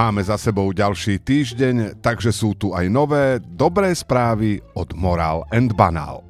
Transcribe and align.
Máme 0.00 0.24
za 0.24 0.40
sebou 0.40 0.72
ďalší 0.72 1.20
týždeň, 1.20 2.00
takže 2.00 2.32
sú 2.32 2.56
tu 2.56 2.72
aj 2.72 2.88
nové, 2.88 3.36
dobré 3.36 3.92
správy 3.92 4.56
od 4.72 4.96
Moral 4.96 5.44
and 5.52 5.76
Banal. 5.76 6.24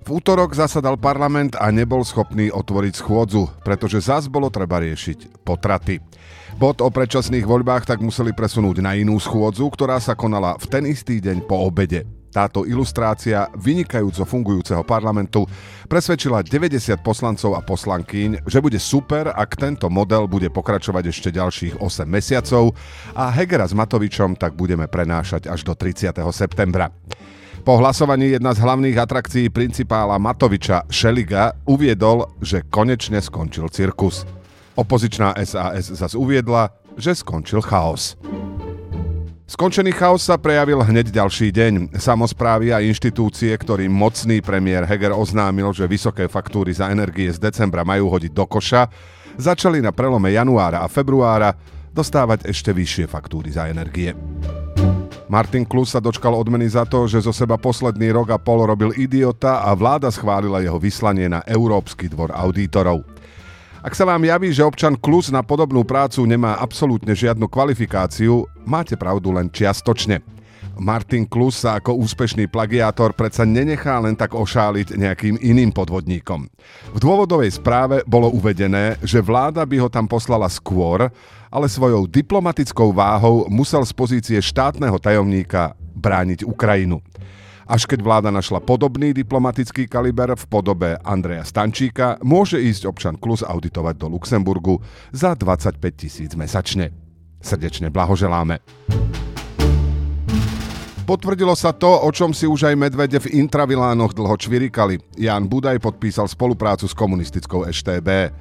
V 0.00 0.08
útorok 0.08 0.56
zasadal 0.56 0.96
parlament 0.96 1.60
a 1.60 1.68
nebol 1.68 2.08
schopný 2.08 2.48
otvoriť 2.48 2.94
schôdzu, 2.96 3.52
pretože 3.60 4.08
zas 4.08 4.32
bolo 4.32 4.48
treba 4.48 4.80
riešiť 4.80 5.44
potraty. 5.44 6.00
Bod 6.56 6.80
o 6.80 6.88
predčasných 6.88 7.44
voľbách 7.44 7.84
tak 7.84 8.00
museli 8.00 8.32
presunúť 8.32 8.80
na 8.80 8.96
inú 8.96 9.20
schôdzu, 9.20 9.68
ktorá 9.76 10.00
sa 10.00 10.16
konala 10.16 10.56
v 10.56 10.72
ten 10.72 10.88
istý 10.88 11.20
deň 11.20 11.44
po 11.44 11.68
obede. 11.68 12.08
Táto 12.30 12.62
ilustrácia 12.62 13.50
vynikajúco 13.58 14.22
fungujúceho 14.22 14.86
parlamentu 14.86 15.50
presvedčila 15.90 16.46
90 16.46 17.02
poslancov 17.02 17.58
a 17.58 17.60
poslankyň, 17.60 18.46
že 18.46 18.62
bude 18.62 18.78
super, 18.78 19.34
ak 19.34 19.58
tento 19.58 19.90
model 19.90 20.30
bude 20.30 20.46
pokračovať 20.46 21.10
ešte 21.10 21.34
ďalších 21.34 21.82
8 21.82 22.06
mesiacov 22.06 22.70
a 23.18 23.34
Hegera 23.34 23.66
s 23.66 23.74
Matovičom 23.74 24.38
tak 24.38 24.54
budeme 24.54 24.86
prenášať 24.86 25.50
až 25.50 25.66
do 25.66 25.74
30. 25.74 26.14
septembra. 26.30 26.94
Po 27.60 27.76
hlasovaní 27.76 28.32
jedna 28.38 28.56
z 28.56 28.62
hlavných 28.64 28.96
atrakcií 28.96 29.52
principála 29.52 30.16
Matoviča 30.16 30.88
Šeliga 30.88 31.52
uviedol, 31.68 32.30
že 32.40 32.64
konečne 32.64 33.20
skončil 33.20 33.68
cirkus. 33.68 34.24
Opozičná 34.78 35.36
SAS 35.44 35.92
zas 35.92 36.16
uviedla, 36.16 36.72
že 36.96 37.12
skončil 37.12 37.60
chaos. 37.60 38.16
Skončený 39.50 39.90
chaos 39.98 40.22
sa 40.22 40.38
prejavil 40.38 40.78
hneď 40.78 41.10
ďalší 41.10 41.50
deň. 41.50 41.98
Samozprávy 41.98 42.70
a 42.70 42.78
inštitúcie, 42.86 43.50
ktorým 43.50 43.90
mocný 43.90 44.38
premiér 44.38 44.86
Heger 44.86 45.10
oznámil, 45.10 45.74
že 45.74 45.90
vysoké 45.90 46.30
faktúry 46.30 46.70
za 46.70 46.86
energie 46.86 47.26
z 47.34 47.50
decembra 47.50 47.82
majú 47.82 48.14
hodiť 48.14 48.30
do 48.30 48.46
koša, 48.46 48.86
začali 49.34 49.82
na 49.82 49.90
prelome 49.90 50.30
januára 50.30 50.86
a 50.86 50.86
februára 50.86 51.58
dostávať 51.90 52.46
ešte 52.46 52.70
vyššie 52.70 53.10
faktúry 53.10 53.50
za 53.50 53.66
energie. 53.66 54.14
Martin 55.26 55.66
Klus 55.66 55.98
sa 55.98 55.98
dočkal 55.98 56.30
odmeny 56.30 56.70
za 56.70 56.86
to, 56.86 57.10
že 57.10 57.26
zo 57.26 57.34
seba 57.34 57.58
posledný 57.58 58.14
rok 58.14 58.30
a 58.30 58.38
pol 58.38 58.62
robil 58.62 58.94
idiota 58.94 59.66
a 59.66 59.74
vláda 59.74 60.14
schválila 60.14 60.62
jeho 60.62 60.78
vyslanie 60.78 61.26
na 61.26 61.42
Európsky 61.42 62.06
dvor 62.06 62.30
auditorov. 62.30 63.02
Ak 63.80 63.96
sa 63.96 64.04
vám 64.04 64.20
javí, 64.20 64.52
že 64.52 64.60
občan 64.60 64.92
Klus 64.92 65.32
na 65.32 65.40
podobnú 65.40 65.88
prácu 65.88 66.28
nemá 66.28 66.52
absolútne 66.60 67.16
žiadnu 67.16 67.48
kvalifikáciu, 67.48 68.44
máte 68.60 68.92
pravdu 68.92 69.32
len 69.32 69.48
čiastočne. 69.48 70.20
Martin 70.76 71.24
Klus 71.24 71.64
sa 71.64 71.80
ako 71.80 71.96
úspešný 72.04 72.44
plagiátor 72.52 73.16
predsa 73.16 73.48
nenechá 73.48 73.96
len 74.04 74.12
tak 74.12 74.36
ošáliť 74.36 75.00
nejakým 75.00 75.40
iným 75.40 75.72
podvodníkom. 75.72 76.52
V 76.92 76.98
dôvodovej 77.00 77.56
správe 77.56 78.04
bolo 78.04 78.28
uvedené, 78.28 79.00
že 79.00 79.24
vláda 79.24 79.64
by 79.64 79.76
ho 79.80 79.88
tam 79.88 80.04
poslala 80.04 80.52
skôr, 80.52 81.08
ale 81.48 81.64
svojou 81.64 82.04
diplomatickou 82.04 82.92
váhou 82.92 83.48
musel 83.48 83.80
z 83.88 83.96
pozície 83.96 84.38
štátneho 84.44 85.00
tajomníka 85.00 85.72
brániť 85.96 86.44
Ukrajinu. 86.44 87.00
Až 87.70 87.86
keď 87.86 88.02
vláda 88.02 88.34
našla 88.34 88.58
podobný 88.58 89.14
diplomatický 89.14 89.86
kaliber 89.86 90.34
v 90.34 90.44
podobe 90.50 90.98
Andreja 91.06 91.46
Stančíka, 91.46 92.18
môže 92.18 92.58
ísť 92.58 92.82
občan 92.90 93.14
Klus 93.14 93.46
auditovať 93.46 93.94
do 93.94 94.10
Luxemburgu 94.10 94.82
za 95.14 95.38
25 95.38 95.78
tisíc 95.94 96.34
mesačne. 96.34 96.90
Srdečne 97.38 97.94
blahoželáme. 97.94 98.58
Potvrdilo 101.06 101.54
sa 101.54 101.70
to, 101.70 101.94
o 102.02 102.10
čom 102.10 102.34
si 102.34 102.50
už 102.50 102.74
aj 102.74 102.74
medvede 102.74 103.22
v 103.22 103.38
intravilánoch 103.38 104.18
dlho 104.18 104.34
čvirikali. 104.34 104.98
Jan 105.14 105.46
Budaj 105.46 105.78
podpísal 105.78 106.26
spoluprácu 106.26 106.90
s 106.90 106.94
komunistickou 106.98 107.70
EŠTB. 107.70 108.34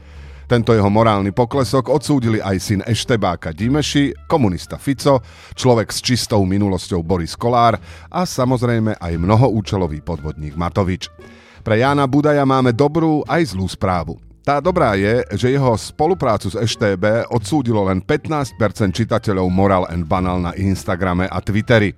Tento 0.50 0.74
jeho 0.74 0.90
morálny 0.90 1.30
poklesok 1.30 1.94
odsúdili 1.94 2.42
aj 2.42 2.58
syn 2.58 2.82
Eštebáka 2.82 3.54
Dimeši, 3.54 4.26
komunista 4.26 4.82
Fico, 4.82 5.22
človek 5.54 5.94
s 5.94 6.02
čistou 6.02 6.42
minulosťou 6.42 7.06
Boris 7.06 7.38
Kolár 7.38 7.78
a 8.10 8.26
samozrejme 8.26 8.98
aj 8.98 9.14
mnohoúčelový 9.14 10.02
podvodník 10.02 10.58
Matovič. 10.58 11.14
Pre 11.62 11.76
Jána 11.78 12.10
Budaja 12.10 12.50
máme 12.50 12.74
dobrú 12.74 13.22
aj 13.30 13.54
zlú 13.54 13.70
správu. 13.70 14.18
Tá 14.42 14.58
dobrá 14.58 14.98
je, 14.98 15.22
že 15.38 15.54
jeho 15.54 15.78
spoluprácu 15.78 16.50
s 16.50 16.58
EŠTB 16.58 17.30
odsúdilo 17.30 17.86
len 17.86 18.02
15% 18.02 18.58
čitateľov 18.90 19.54
Moral 19.54 19.86
and 19.86 20.10
Banal 20.10 20.42
na 20.42 20.58
Instagrame 20.58 21.30
a 21.30 21.38
Twitteri. 21.46 21.94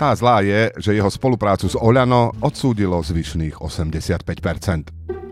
Tá 0.00 0.16
zlá 0.16 0.40
je, 0.40 0.72
že 0.80 0.96
jeho 0.96 1.12
spoluprácu 1.12 1.68
s 1.68 1.76
Oľano 1.76 2.32
odsúdilo 2.40 2.96
zvyšných 3.04 3.60
85%. 3.60 5.23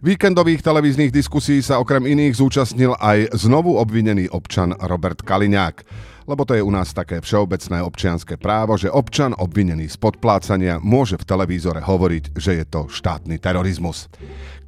Víkendových 0.00 0.64
televíznych 0.64 1.12
diskusí 1.12 1.60
sa 1.60 1.76
okrem 1.76 2.08
iných 2.08 2.40
zúčastnil 2.40 2.96
aj 2.96 3.36
znovu 3.36 3.76
obvinený 3.76 4.32
občan 4.32 4.72
Robert 4.80 5.20
Kaliňák. 5.20 5.84
Lebo 6.24 6.48
to 6.48 6.56
je 6.56 6.64
u 6.64 6.72
nás 6.72 6.96
také 6.96 7.20
všeobecné 7.20 7.84
občianské 7.84 8.40
právo, 8.40 8.80
že 8.80 8.88
občan 8.88 9.36
obvinený 9.36 9.92
z 9.92 10.00
podplácania 10.00 10.80
môže 10.80 11.20
v 11.20 11.28
televízore 11.28 11.84
hovoriť, 11.84 12.32
že 12.32 12.56
je 12.56 12.64
to 12.64 12.88
štátny 12.88 13.36
terorizmus. 13.44 14.08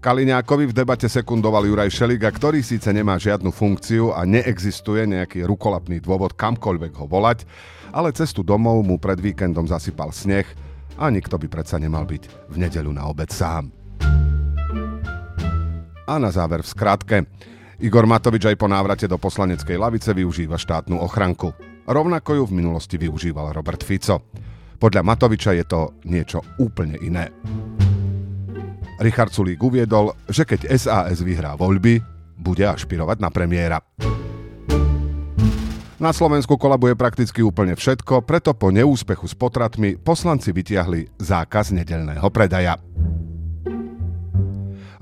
Kaliňákovi 0.04 0.69
v 0.69 0.76
debate 0.76 1.09
sekundoval 1.09 1.65
Juraj 1.65 1.88
Šeliga, 1.88 2.28
ktorý 2.28 2.60
síce 2.60 2.92
nemá 2.92 3.16
žiadnu 3.16 3.56
funkciu 3.56 4.12
a 4.12 4.28
neexistuje 4.28 5.09
nejaký 5.09 5.48
rukolapný 5.48 6.04
dôvod 6.04 6.37
kamkoľvek 6.37 6.92
ho 7.00 7.09
volať, 7.09 7.48
ale 7.88 8.12
cestu 8.12 8.44
domov 8.44 8.84
mu 8.84 9.00
pred 9.00 9.16
víkendom 9.16 9.65
zasypal 9.65 10.12
sneh 10.12 10.44
a 11.00 11.09
nikto 11.09 11.41
by 11.41 11.48
predsa 11.48 11.81
nemal 11.81 12.04
byť 12.04 12.53
v 12.53 12.56
nedeľu 12.69 12.92
na 12.92 13.09
obed 13.09 13.32
sám. 13.32 13.81
A 16.06 16.18
na 16.18 16.34
záver 16.34 16.66
v 16.66 16.70
skratke. 16.70 17.16
Igor 17.82 18.06
Matovič 18.06 18.46
aj 18.46 18.56
po 18.58 18.70
návrate 18.70 19.10
do 19.10 19.18
poslaneckej 19.18 19.78
lavice 19.78 20.10
využíva 20.14 20.58
štátnu 20.58 20.98
ochranku. 21.02 21.54
Rovnako 21.86 22.30
ju 22.38 22.44
v 22.46 22.56
minulosti 22.62 22.94
využíval 22.98 23.50
Robert 23.50 23.82
Fico. 23.82 24.22
Podľa 24.78 25.02
Matoviča 25.02 25.54
je 25.54 25.64
to 25.66 25.80
niečo 26.06 26.42
úplne 26.58 26.98
iné. 27.02 27.30
Richard 29.02 29.34
Sulík 29.34 29.58
uviedol, 29.62 30.14
že 30.30 30.46
keď 30.46 30.70
SAS 30.78 31.22
vyhrá 31.22 31.58
voľby, 31.58 31.98
bude 32.38 32.62
ašpirovať 32.66 33.18
na 33.18 33.30
premiéra. 33.34 33.78
Na 36.02 36.10
Slovensku 36.10 36.58
kolabuje 36.58 36.98
prakticky 36.98 37.46
úplne 37.46 37.78
všetko, 37.78 38.26
preto 38.26 38.58
po 38.58 38.74
neúspechu 38.74 39.30
s 39.30 39.38
potratmi 39.38 39.94
poslanci 39.94 40.50
vytiahli 40.50 41.14
zákaz 41.22 41.70
nedelného 41.70 42.26
predaja. 42.26 42.74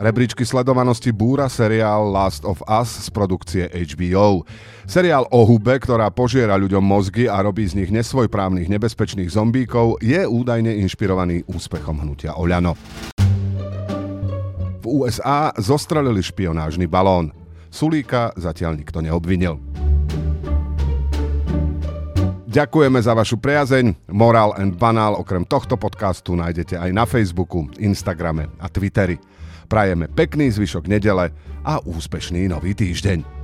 Rebríčky 0.00 0.49
sledovanosti 0.49 1.12
búra 1.12 1.44
seriál 1.53 2.09
Last 2.09 2.49
of 2.49 2.65
Us 2.65 3.05
z 3.05 3.12
produkcie 3.12 3.69
HBO. 3.69 4.49
Seriál 4.88 5.28
o 5.28 5.44
hube, 5.44 5.77
ktorá 5.77 6.09
požiera 6.09 6.56
ľuďom 6.56 6.81
mozgy 6.81 7.28
a 7.28 7.37
robí 7.44 7.69
z 7.69 7.77
nich 7.77 7.93
nesvojprávnych 7.93 8.65
nebezpečných 8.72 9.28
zombíkov, 9.28 10.00
je 10.00 10.25
údajne 10.25 10.72
inšpirovaný 10.81 11.44
úspechom 11.44 12.00
hnutia 12.00 12.33
Oľano. 12.33 12.81
V 14.81 14.84
USA 14.89 15.53
zostrelili 15.60 16.25
špionážny 16.25 16.89
balón. 16.89 17.37
Sulíka 17.69 18.33
zatiaľ 18.41 18.81
nikto 18.81 19.05
neobvinil. 19.05 19.60
Ďakujeme 22.49 23.05
za 23.05 23.12
vašu 23.12 23.37
priazeň. 23.37 24.09
Moral 24.16 24.56
and 24.56 24.81
Banal 24.81 25.21
okrem 25.21 25.44
tohto 25.44 25.77
podcastu 25.77 26.33
nájdete 26.41 26.81
aj 26.81 26.89
na 26.89 27.05
Facebooku, 27.05 27.69
Instagrame 27.77 28.49
a 28.56 28.72
Twitteri. 28.72 29.40
Prajeme 29.71 30.11
pekný 30.11 30.51
zvyšok 30.51 30.91
nedele 30.91 31.31
a 31.63 31.79
úspešný 31.87 32.51
nový 32.51 32.75
týždeň. 32.75 33.40